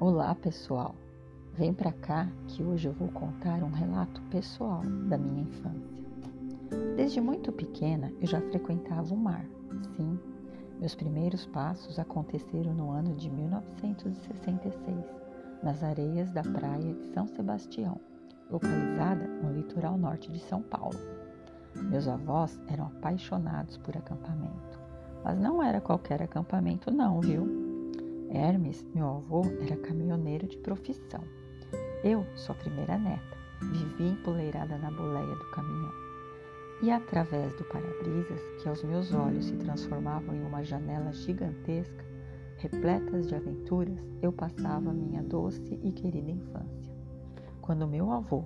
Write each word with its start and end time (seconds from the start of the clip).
Olá, 0.00 0.32
pessoal. 0.32 0.94
Vem 1.54 1.74
para 1.74 1.90
cá 1.90 2.28
que 2.46 2.62
hoje 2.62 2.86
eu 2.86 2.92
vou 2.92 3.08
contar 3.08 3.64
um 3.64 3.70
relato 3.72 4.22
pessoal 4.30 4.80
da 5.08 5.18
minha 5.18 5.42
infância. 5.42 6.06
Desde 6.94 7.20
muito 7.20 7.50
pequena 7.50 8.12
eu 8.20 8.28
já 8.28 8.40
frequentava 8.40 9.12
o 9.12 9.16
mar. 9.16 9.44
Sim, 9.96 10.16
meus 10.78 10.94
primeiros 10.94 11.46
passos 11.46 11.98
aconteceram 11.98 12.72
no 12.74 12.92
ano 12.92 13.12
de 13.16 13.28
1966, 13.28 15.04
nas 15.64 15.82
areias 15.82 16.30
da 16.30 16.44
praia 16.44 16.94
de 16.94 17.06
São 17.12 17.26
Sebastião, 17.26 18.00
localizada 18.48 19.26
no 19.26 19.52
litoral 19.52 19.98
norte 19.98 20.30
de 20.30 20.38
São 20.38 20.62
Paulo. 20.62 20.96
Meus 21.74 22.06
avós 22.06 22.56
eram 22.68 22.86
apaixonados 22.86 23.76
por 23.78 23.96
acampamento, 23.96 24.78
mas 25.24 25.40
não 25.40 25.60
era 25.60 25.80
qualquer 25.80 26.22
acampamento, 26.22 26.88
não, 26.88 27.20
viu? 27.20 27.67
Hermes, 28.30 28.84
meu 28.94 29.08
avô, 29.08 29.42
era 29.62 29.76
caminhoneiro 29.76 30.46
de 30.46 30.58
profissão. 30.58 31.22
Eu, 32.04 32.26
sua 32.36 32.54
primeira 32.54 32.98
neta, 32.98 33.36
vivi 33.72 34.10
empoleirada 34.10 34.76
na 34.76 34.90
boleia 34.90 35.34
do 35.34 35.50
caminhão. 35.50 35.92
E 36.82 36.90
através 36.90 37.54
do 37.54 37.64
para-brisas, 37.64 38.40
que 38.60 38.68
aos 38.68 38.84
meus 38.84 39.12
olhos 39.12 39.46
se 39.46 39.56
transformavam 39.56 40.34
em 40.34 40.42
uma 40.44 40.62
janela 40.62 41.10
gigantesca, 41.12 42.04
repletas 42.58 43.26
de 43.28 43.34
aventuras, 43.34 43.98
eu 44.20 44.30
passava 44.30 44.92
minha 44.92 45.22
doce 45.22 45.80
e 45.82 45.90
querida 45.90 46.30
infância. 46.30 46.92
Quando 47.62 47.88
meu 47.88 48.12
avô 48.12 48.44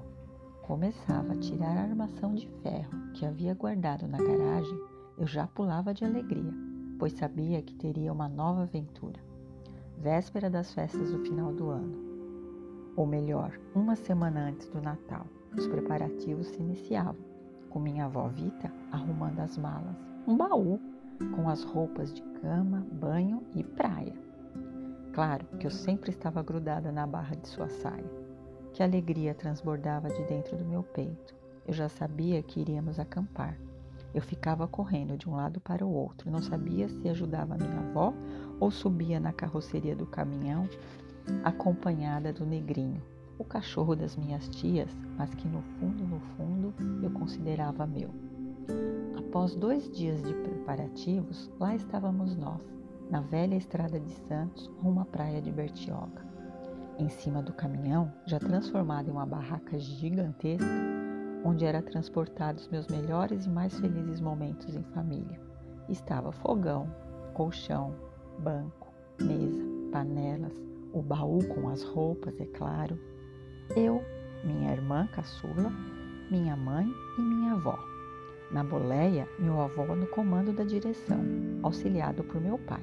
começava 0.62 1.32
a 1.32 1.36
tirar 1.36 1.76
a 1.76 1.82
armação 1.82 2.34
de 2.34 2.46
ferro 2.62 3.12
que 3.14 3.26
havia 3.26 3.54
guardado 3.54 4.06
na 4.06 4.18
garagem, 4.18 4.78
eu 5.18 5.26
já 5.26 5.46
pulava 5.46 5.92
de 5.92 6.04
alegria, 6.04 6.54
pois 6.98 7.12
sabia 7.14 7.60
que 7.62 7.74
teria 7.74 8.12
uma 8.12 8.28
nova 8.28 8.62
aventura 8.62 9.31
véspera 9.98 10.50
das 10.50 10.72
festas 10.72 11.12
do 11.12 11.18
final 11.20 11.52
do 11.52 11.70
ano. 11.70 11.96
Ou 12.96 13.06
melhor, 13.06 13.58
uma 13.74 13.96
semana 13.96 14.48
antes 14.48 14.68
do 14.68 14.80
Natal, 14.80 15.26
os 15.56 15.66
preparativos 15.66 16.48
se 16.48 16.60
iniciavam, 16.60 17.16
com 17.70 17.78
minha 17.78 18.04
avó 18.04 18.28
Vita 18.28 18.72
arrumando 18.90 19.40
as 19.40 19.56
malas, 19.56 19.96
um 20.26 20.36
baú 20.36 20.78
com 21.34 21.48
as 21.48 21.62
roupas 21.62 22.12
de 22.12 22.22
cama, 22.40 22.86
banho 22.92 23.42
e 23.54 23.62
praia. 23.62 24.14
Claro 25.12 25.46
que 25.58 25.66
eu 25.66 25.70
sempre 25.70 26.10
estava 26.10 26.42
grudada 26.42 26.90
na 26.90 27.06
barra 27.06 27.36
de 27.36 27.48
sua 27.48 27.68
saia. 27.68 28.10
Que 28.72 28.82
alegria 28.82 29.34
transbordava 29.34 30.08
de 30.08 30.22
dentro 30.24 30.56
do 30.56 30.64
meu 30.64 30.82
peito. 30.82 31.34
Eu 31.66 31.74
já 31.74 31.88
sabia 31.88 32.42
que 32.42 32.60
iríamos 32.60 32.98
acampar 32.98 33.58
eu 34.14 34.22
ficava 34.22 34.66
correndo 34.66 35.16
de 35.16 35.28
um 35.28 35.34
lado 35.34 35.60
para 35.60 35.84
o 35.84 35.92
outro, 35.92 36.30
não 36.30 36.42
sabia 36.42 36.88
se 36.88 37.08
ajudava 37.08 37.56
minha 37.56 37.78
avó 37.78 38.12
ou 38.60 38.70
subia 38.70 39.18
na 39.18 39.32
carroceria 39.32 39.96
do 39.96 40.06
caminhão 40.06 40.68
acompanhada 41.44 42.32
do 42.32 42.44
negrinho, 42.44 43.02
o 43.38 43.44
cachorro 43.44 43.94
das 43.94 44.16
minhas 44.16 44.48
tias, 44.48 44.90
mas 45.16 45.32
que 45.34 45.48
no 45.48 45.62
fundo, 45.62 46.04
no 46.04 46.20
fundo, 46.36 46.74
eu 47.02 47.10
considerava 47.10 47.86
meu. 47.86 48.10
Após 49.16 49.54
dois 49.54 49.90
dias 49.90 50.22
de 50.22 50.34
preparativos, 50.34 51.50
lá 51.58 51.74
estávamos 51.74 52.36
nós, 52.36 52.62
na 53.10 53.20
velha 53.20 53.54
estrada 53.54 53.98
de 53.98 54.12
Santos, 54.28 54.70
rumo 54.82 55.00
à 55.00 55.04
praia 55.04 55.40
de 55.40 55.50
Bertioga. 55.50 56.22
Em 56.98 57.08
cima 57.08 57.42
do 57.42 57.52
caminhão, 57.52 58.12
já 58.26 58.38
transformado 58.38 59.08
em 59.08 59.12
uma 59.12 59.26
barraca 59.26 59.78
gigantesca, 59.78 60.66
onde 61.44 61.64
era 61.64 61.82
transportados 61.82 62.68
meus 62.68 62.86
melhores 62.88 63.46
e 63.46 63.50
mais 63.50 63.78
felizes 63.78 64.20
momentos 64.20 64.74
em 64.74 64.82
família. 64.94 65.40
Estava 65.88 66.32
fogão, 66.32 66.88
colchão, 67.34 67.94
banco, 68.38 68.92
mesa, 69.20 69.62
panelas, 69.90 70.52
o 70.92 71.02
baú 71.02 71.44
com 71.48 71.68
as 71.68 71.82
roupas, 71.82 72.38
é 72.40 72.46
claro. 72.46 72.98
Eu, 73.76 74.02
minha 74.44 74.72
irmã 74.72 75.06
caçula, 75.08 75.72
minha 76.30 76.56
mãe 76.56 76.86
e 77.18 77.22
minha 77.22 77.52
avó. 77.52 77.78
Na 78.50 78.62
boleia, 78.62 79.26
meu 79.38 79.60
avô 79.60 79.94
no 79.94 80.06
comando 80.08 80.52
da 80.52 80.64
direção, 80.64 81.20
auxiliado 81.62 82.22
por 82.22 82.40
meu 82.40 82.58
pai. 82.58 82.82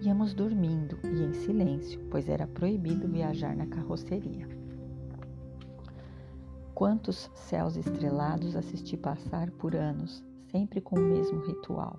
Íamos 0.00 0.34
dormindo 0.34 0.98
e 1.02 1.22
em 1.24 1.32
silêncio, 1.32 2.00
pois 2.10 2.28
era 2.28 2.46
proibido 2.46 3.08
viajar 3.08 3.56
na 3.56 3.66
carroceria. 3.66 4.46
Quantos 6.76 7.30
céus 7.32 7.74
estrelados 7.74 8.54
assisti 8.54 8.98
passar 8.98 9.50
por 9.52 9.74
anos, 9.74 10.22
sempre 10.50 10.78
com 10.78 10.96
o 10.96 11.02
mesmo 11.02 11.40
ritual. 11.40 11.98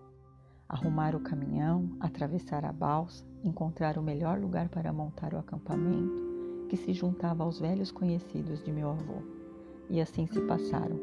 Arrumar 0.70 1.16
o 1.16 1.20
caminhão, 1.20 1.90
atravessar 2.00 2.64
a 2.64 2.72
balsa, 2.72 3.26
encontrar 3.44 3.98
o 3.98 4.04
melhor 4.04 4.40
lugar 4.40 4.70
para 4.70 4.94
montar 4.94 5.34
o 5.34 5.40
acampamento, 5.40 6.68
que 6.70 6.78
se 6.78 6.94
juntava 6.94 7.44
aos 7.44 7.60
velhos 7.60 7.92
conhecidos 7.92 8.64
de 8.64 8.72
meu 8.72 8.92
avô. 8.92 9.24
E 9.90 10.00
assim 10.00 10.28
se 10.28 10.40
passaram 10.42 11.00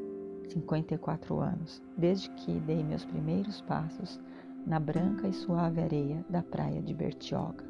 54 0.50 1.40
anos, 1.40 1.82
desde 1.98 2.30
que 2.30 2.60
dei 2.60 2.80
meus 2.84 3.04
primeiros 3.04 3.60
passos 3.62 4.20
na 4.64 4.78
branca 4.78 5.26
e 5.26 5.32
suave 5.32 5.80
areia 5.80 6.24
da 6.30 6.44
praia 6.44 6.80
de 6.80 6.94
Bertioga. 6.94 7.64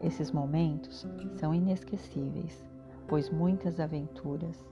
Esses 0.00 0.30
momentos 0.30 1.04
são 1.40 1.52
inesquecíveis, 1.52 2.64
pois 3.08 3.28
muitas 3.28 3.80
aventuras, 3.80 4.64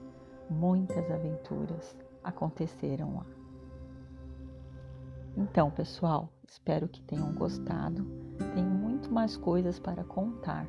muitas 0.49 1.09
aventuras 1.11 1.95
aconteceram 2.23 3.15
lá. 3.15 3.25
Então, 5.37 5.69
pessoal, 5.71 6.29
espero 6.47 6.87
que 6.87 7.01
tenham 7.01 7.33
gostado. 7.33 8.05
Tem 8.53 8.63
muito 8.63 9.11
mais 9.11 9.37
coisas 9.37 9.79
para 9.79 10.03
contar. 10.03 10.67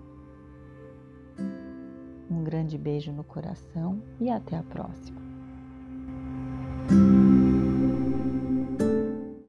Um 2.30 2.44
grande 2.44 2.78
beijo 2.78 3.10
no 3.12 3.24
coração 3.24 4.02
e 4.20 4.30
até 4.30 4.56
a 4.56 4.62
próxima. 4.62 5.20